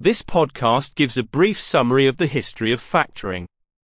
[0.00, 3.46] This podcast gives a brief summary of the history of factoring.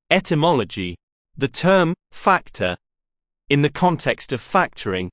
[0.10, 0.96] Etymology
[1.38, 2.76] The term factor,
[3.50, 5.10] in the context of factoring,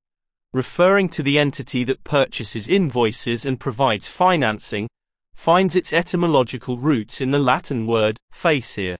[0.54, 4.88] referring to the entity that purchases invoices and provides financing,
[5.34, 8.96] finds its etymological roots in the Latin word facere.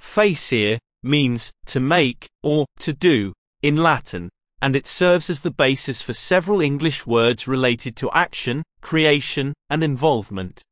[0.00, 4.30] Facere means to make or to do in Latin,
[4.62, 9.82] and it serves as the basis for several English words related to action, creation, and
[9.82, 10.62] involvement.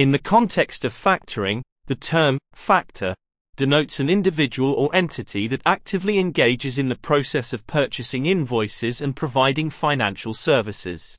[0.00, 3.14] In the context of factoring, the term factor
[3.56, 9.14] denotes an individual or entity that actively engages in the process of purchasing invoices and
[9.14, 11.18] providing financial services.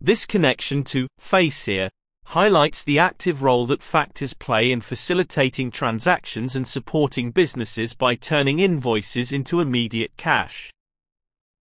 [0.00, 1.90] This connection to facere
[2.24, 8.60] highlights the active role that factors play in facilitating transactions and supporting businesses by turning
[8.60, 10.70] invoices into immediate cash.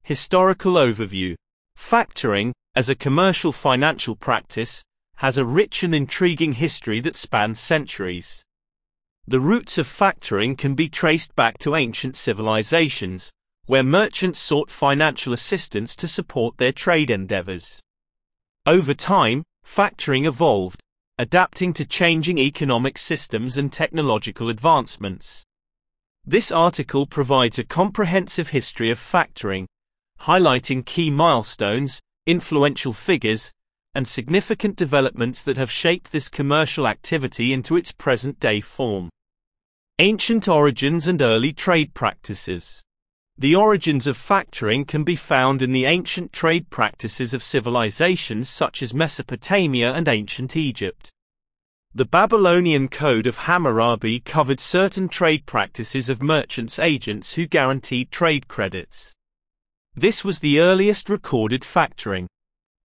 [0.03, 1.35] Historical overview
[1.77, 4.81] Factoring, as a commercial financial practice,
[5.19, 8.41] has a rich and intriguing history that spans centuries.
[9.27, 13.29] The roots of factoring can be traced back to ancient civilizations,
[13.65, 17.81] where merchants sought financial assistance to support their trade endeavors.
[18.65, 20.79] Over time, factoring evolved,
[21.17, 25.43] adapting to changing economic systems and technological advancements.
[26.25, 29.65] This article provides a comprehensive history of factoring,
[30.21, 33.51] highlighting key milestones, influential figures,
[33.95, 39.09] and significant developments that have shaped this commercial activity into its present day form.
[39.97, 42.81] Ancient origins and early trade practices.
[43.37, 48.83] The origins of factoring can be found in the ancient trade practices of civilizations such
[48.83, 51.09] as Mesopotamia and ancient Egypt.
[51.95, 58.47] The Babylonian Code of Hammurabi covered certain trade practices of merchants' agents who guaranteed trade
[58.47, 59.13] credits.
[59.95, 62.27] This was the earliest recorded factoring.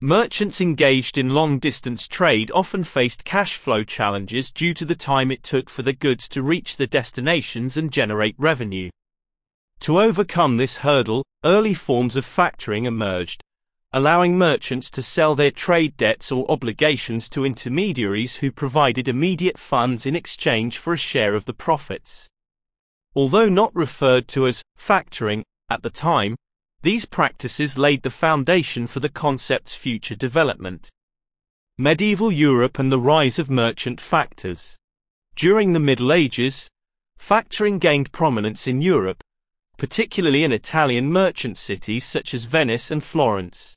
[0.04, 5.30] Merchants engaged in long distance trade often faced cash flow challenges due to the time
[5.30, 8.90] it took for the goods to reach their destinations and generate revenue.
[9.80, 13.40] To overcome this hurdle, early forms of factoring emerged,
[13.94, 20.04] allowing merchants to sell their trade debts or obligations to intermediaries who provided immediate funds
[20.04, 22.28] in exchange for a share of the profits.
[23.14, 26.36] Although not referred to as factoring at the time,
[26.84, 30.90] these practices laid the foundation for the concept's future development.
[31.78, 34.76] Medieval Europe and the rise of merchant factors.
[35.34, 36.68] During the Middle Ages,
[37.18, 39.24] factoring gained prominence in Europe,
[39.78, 43.74] particularly in Italian merchant cities such as Venice and Florence.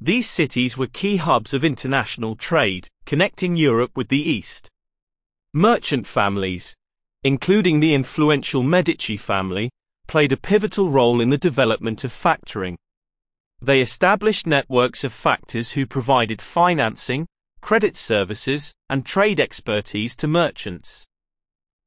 [0.00, 4.70] These cities were key hubs of international trade, connecting Europe with the East.
[5.52, 6.74] Merchant families,
[7.22, 9.68] including the influential Medici family,
[10.06, 12.76] played a pivotal role in the development of factoring.
[13.60, 17.26] They established networks of factors who provided financing,
[17.60, 21.04] credit services, and trade expertise to merchants.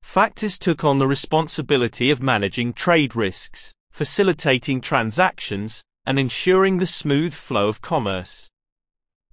[0.01, 7.33] Factors took on the responsibility of managing trade risks, facilitating transactions, and ensuring the smooth
[7.33, 8.47] flow of commerce.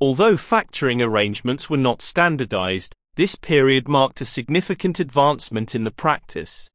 [0.00, 6.68] Although factoring arrangements were not standardized, this period marked a significant advancement in the practice.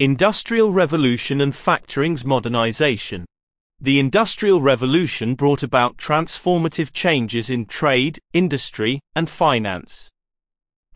[0.00, 3.24] Industrial Revolution and Factoring's Modernization
[3.80, 10.10] The Industrial Revolution brought about transformative changes in trade, industry, and finance.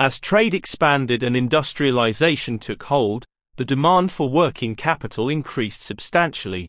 [0.00, 6.66] As trade expanded and industrialization took hold, the demand for working capital increased substantially.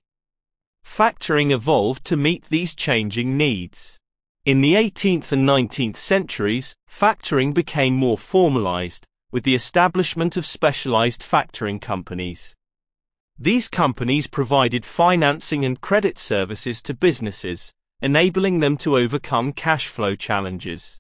[0.86, 3.98] Factoring evolved to meet these changing needs.
[4.46, 11.22] In the 18th and 19th centuries, factoring became more formalized, with the establishment of specialized
[11.22, 12.56] factoring companies.
[13.38, 20.16] These companies provided financing and credit services to businesses, enabling them to overcome cash flow
[20.16, 20.98] challenges.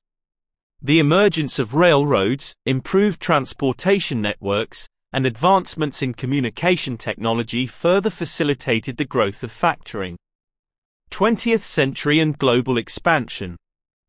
[0.81, 9.05] The emergence of railroads, improved transportation networks, and advancements in communication technology further facilitated the
[9.05, 10.15] growth of factoring.
[11.11, 13.57] 20th century and global expansion.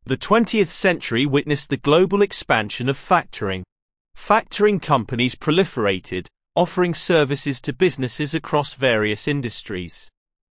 [0.05, 3.63] The 20th century witnessed the global expansion of factoring.
[4.17, 10.09] Factoring companies proliferated, offering services to businesses across various industries.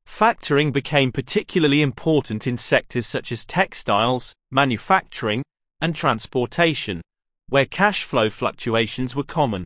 [0.08, 5.44] Factoring became particularly important in sectors such as textiles, manufacturing,
[5.82, 7.02] and transportation,
[7.48, 9.64] where cash flow fluctuations were common.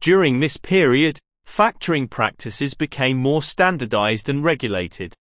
[0.00, 5.14] During this period, factoring practices became more standardized and regulated.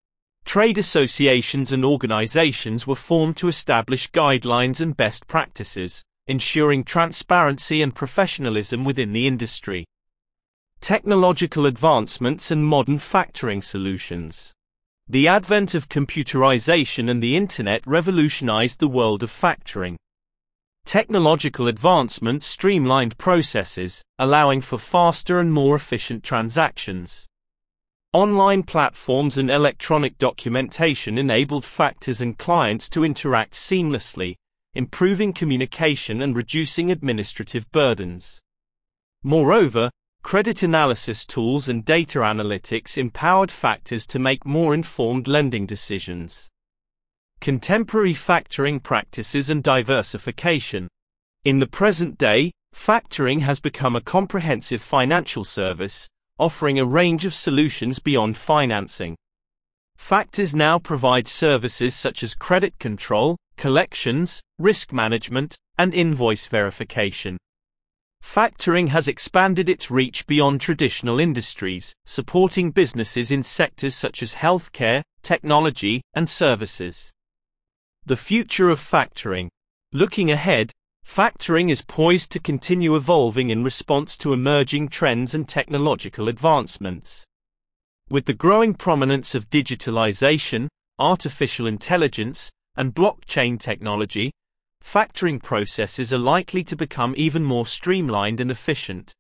[0.46, 7.96] Trade associations and organizations were formed to establish guidelines and best practices ensuring transparency and
[7.96, 9.84] professionalism within the industry.
[10.80, 14.54] Technological advancements and modern factoring solutions.
[15.08, 19.96] The advent of computerization and the Internet revolutionized the world of factoring.
[20.86, 27.26] Technological advancements streamlined processes, allowing for faster and more efficient transactions.
[28.14, 34.36] Online platforms and electronic documentation enabled factors and clients to interact seamlessly,
[34.74, 38.40] improving communication and reducing administrative burdens.
[39.24, 39.90] Moreover,
[40.22, 46.48] credit analysis tools and data analytics empowered factors to make more informed lending decisions.
[47.42, 50.88] Contemporary factoring practices and diversification.
[51.46, 56.08] In the present day, factoring has become a comprehensive financial service,
[56.38, 59.16] offering a range of solutions beyond financing.
[59.98, 67.38] Factors now provide services such as credit control, collections, risk management, and invoice verification.
[68.24, 75.02] Factoring has expanded its reach beyond traditional industries, supporting businesses in sectors such as healthcare,
[75.24, 77.12] technology, and services.
[78.06, 79.50] The future of factoring.
[79.92, 80.72] Looking ahead,
[81.06, 87.26] Factoring is poised to continue evolving in response to emerging trends and technological advancements.
[88.10, 90.68] With the growing prominence of digitalization,
[91.00, 94.32] artificial intelligence, and blockchain technology,
[94.82, 99.14] factoring processes are likely to become even more streamlined and efficient.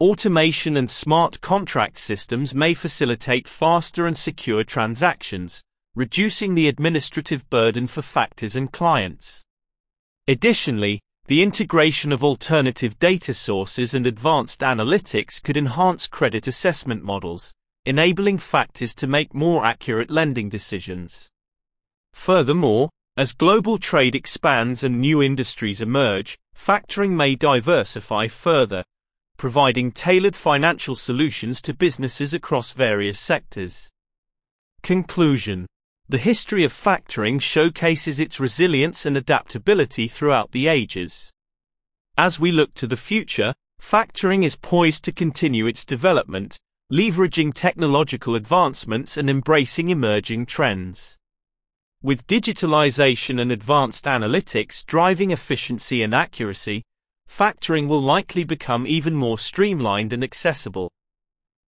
[0.00, 5.60] Automation and smart contract systems may facilitate faster and secure transactions,
[5.96, 9.42] reducing the administrative burden for factors and clients.
[10.28, 17.52] Additionally, the integration of alternative data sources and advanced analytics could enhance credit assessment models,
[17.86, 21.28] enabling factors to make more accurate lending decisions.
[22.12, 28.84] Furthermore, as global trade expands and new industries emerge, factoring may diversify further,
[29.36, 33.88] providing tailored financial solutions to businesses across various sectors.
[34.82, 35.66] Conclusion
[36.10, 41.30] the history of factoring showcases its resilience and adaptability throughout the ages.
[42.16, 43.52] As we look to the future,
[43.82, 46.56] factoring is poised to continue its development,
[46.90, 51.18] leveraging technological advancements and embracing emerging trends.
[52.00, 56.84] With digitalization and advanced analytics driving efficiency and accuracy,
[57.28, 60.92] factoring will likely become even more streamlined and accessible.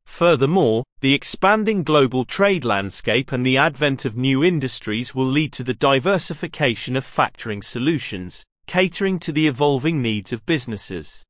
[0.06, 5.64] Furthermore, the expanding global trade landscape and the advent of new industries will lead to
[5.64, 11.24] the diversification of factoring solutions, catering to the evolving needs of businesses.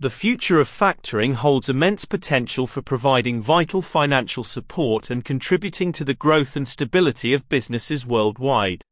[0.00, 6.06] The future of factoring holds immense potential for providing vital financial support and contributing to
[6.06, 8.82] the growth and stability of businesses worldwide.